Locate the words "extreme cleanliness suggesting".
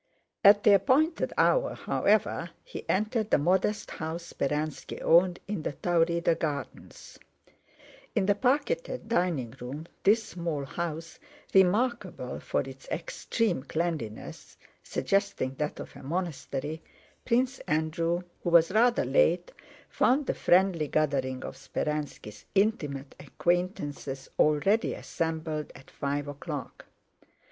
12.89-15.53